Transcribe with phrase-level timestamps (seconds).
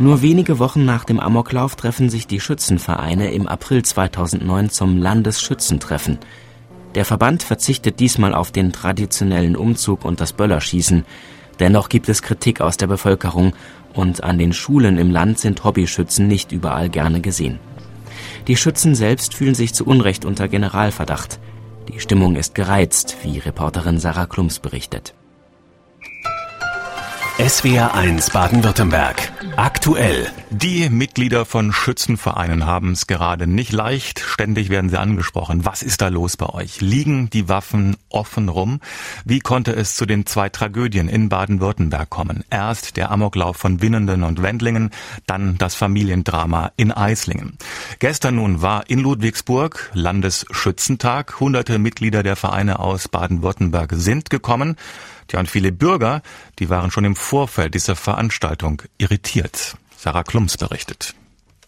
[0.00, 6.18] Nur wenige Wochen nach dem Amoklauf treffen sich die Schützenvereine im April 2009 zum Landesschützentreffen.
[6.94, 11.04] Der Verband verzichtet diesmal auf den traditionellen Umzug und das Böllerschießen.
[11.58, 13.54] Dennoch gibt es Kritik aus der Bevölkerung
[13.92, 17.58] und an den Schulen im Land sind Hobbyschützen nicht überall gerne gesehen.
[18.46, 21.40] Die Schützen selbst fühlen sich zu Unrecht unter Generalverdacht.
[21.88, 25.14] Die Stimmung ist gereizt, wie Reporterin Sarah Klums berichtet.
[27.38, 29.30] SWR 1 Baden-Württemberg.
[29.54, 30.26] Aktuell.
[30.50, 34.20] Die Mitglieder von Schützenvereinen haben es gerade nicht leicht.
[34.20, 35.66] Ständig werden sie angesprochen.
[35.66, 36.80] Was ist da los bei euch?
[36.80, 38.80] Liegen die Waffen offen rum?
[39.26, 42.44] Wie konnte es zu den zwei Tragödien in Baden-Württemberg kommen?
[42.48, 44.90] Erst der Amoklauf von Winnenden und Wendlingen,
[45.26, 47.58] dann das Familiendrama in Eislingen.
[47.98, 51.40] Gestern nun war in Ludwigsburg Landesschützentag.
[51.40, 54.76] Hunderte Mitglieder der Vereine aus Baden-Württemberg sind gekommen.
[55.26, 56.22] Tja, und viele Bürger,
[56.58, 59.76] die waren schon im Vorfeld dieser Veranstaltung irritiert.
[59.98, 61.17] Sarah Klums berichtet.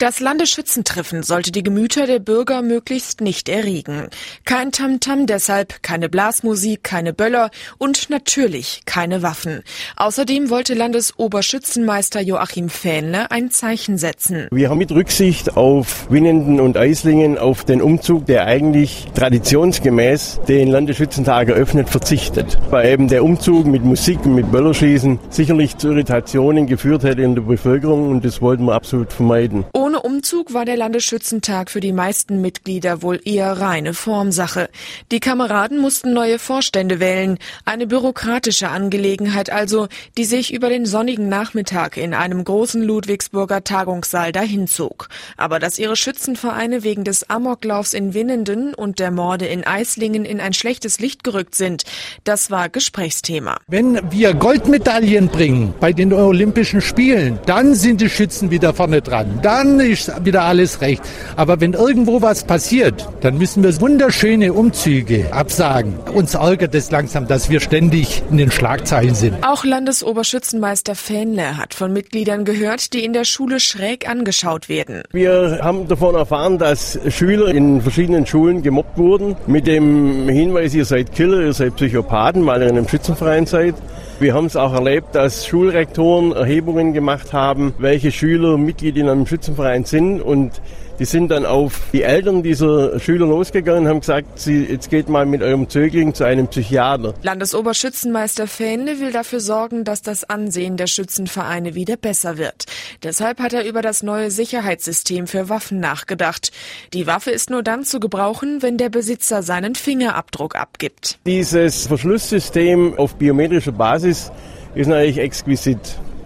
[0.00, 4.06] Das Landesschützentreffen sollte die Gemüter der Bürger möglichst nicht erregen.
[4.44, 9.64] Kein Tamtam -Tam deshalb, keine Blasmusik, keine Böller und natürlich keine Waffen.
[9.96, 14.46] Außerdem wollte Landesoberschützenmeister Joachim Fähnle ein Zeichen setzen.
[14.52, 20.68] Wir haben mit Rücksicht auf Winnenden und Eislingen auf den Umzug, der eigentlich traditionsgemäß den
[20.68, 22.56] Landesschützentag eröffnet, verzichtet.
[22.70, 27.34] Weil eben der Umzug mit Musik und mit Böllerschießen sicherlich zu Irritationen geführt hätte in
[27.34, 29.64] der Bevölkerung und das wollten wir absolut vermeiden.
[29.88, 34.68] Ohne Umzug war der Landesschützentag für die meisten Mitglieder wohl eher reine Formsache.
[35.10, 41.30] Die Kameraden mussten neue Vorstände wählen, eine bürokratische Angelegenheit also, die sich über den sonnigen
[41.30, 45.08] Nachmittag in einem großen Ludwigsburger Tagungssaal dahinzog.
[45.38, 50.38] Aber dass ihre Schützenvereine wegen des Amoklaufs in Winnenden und der Morde in Eislingen in
[50.38, 51.84] ein schlechtes Licht gerückt sind,
[52.24, 53.56] das war Gesprächsthema.
[53.68, 59.40] Wenn wir Goldmedaillen bringen bei den Olympischen Spielen, dann sind die Schützen wieder vorne dran.
[59.42, 61.02] Dann ist wieder alles recht.
[61.36, 65.94] Aber wenn irgendwo was passiert, dann müssen wir wunderschöne Umzüge absagen.
[66.12, 69.36] Uns ärgert es langsam, dass wir ständig in den Schlagzeilen sind.
[69.46, 75.02] Auch Landesoberschützenmeister Fähnle hat von Mitgliedern gehört, die in der Schule schräg angeschaut werden.
[75.12, 79.36] Wir haben davon erfahren, dass Schüler in verschiedenen Schulen gemobbt wurden.
[79.46, 83.74] Mit dem Hinweis, ihr seid Killer, ihr seid Psychopathen, weil ihr in einem Schützenverein seid.
[84.20, 89.26] Wir haben es auch erlebt, dass Schulrektoren Erhebungen gemacht haben, welche Schüler Mitglied in einem
[89.26, 90.60] Schützenverein sind und
[90.98, 95.08] die sind dann auf die Eltern dieser Schüler losgegangen und haben gesagt, sie, jetzt geht
[95.08, 97.14] mal mit eurem Zögling zu einem Psychiater.
[97.22, 102.64] Landesoberschützenmeister Fähnle will dafür sorgen, dass das Ansehen der Schützenvereine wieder besser wird.
[103.04, 106.50] Deshalb hat er über das neue Sicherheitssystem für Waffen nachgedacht.
[106.92, 111.18] Die Waffe ist nur dann zu gebrauchen, wenn der Besitzer seinen Fingerabdruck abgibt.
[111.26, 114.32] Dieses Verschlusssystem auf biometrischer Basis
[114.74, 115.78] ist natürlich exquisit.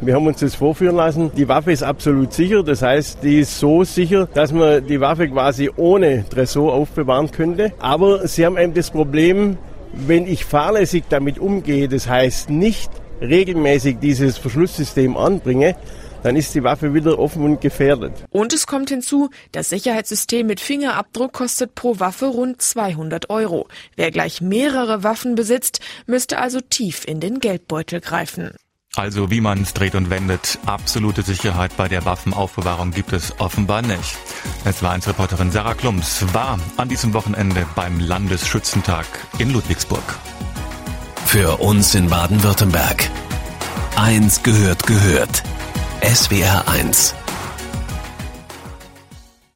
[0.04, 1.30] Wir haben uns das vorführen lassen.
[1.36, 2.64] Die Waffe ist absolut sicher.
[2.64, 7.72] Das heißt, die ist so sicher, dass man die Waffe quasi ohne Tresor aufbewahren könnte.
[7.78, 9.58] Aber sie haben eben das Problem,
[9.92, 12.90] wenn ich fahrlässig damit umgehe, das heißt nicht
[13.20, 15.76] regelmäßig dieses Verschlusssystem anbringe,
[16.24, 18.12] dann ist die Waffe wieder offen und gefährdet.
[18.30, 23.69] Und es kommt hinzu, das Sicherheitssystem mit Fingerabdruck kostet pro Waffe rund 200 Euro.
[23.94, 28.50] Wer gleich mehrere Waffen besitzt, müsste also tief in den Geldbeutel greifen.
[28.94, 33.80] Also wie man es dreht und wendet, absolute Sicherheit bei der Waffenaufbewahrung gibt es offenbar
[33.80, 34.19] nicht.
[34.66, 39.06] Es war 1 Reporterin Sarah Klums, war an diesem Wochenende beim Landesschützentag
[39.38, 40.04] in Ludwigsburg.
[41.25, 43.08] Für uns in Baden-Württemberg.
[43.97, 45.42] Eins gehört gehört.
[46.02, 47.14] SWR 1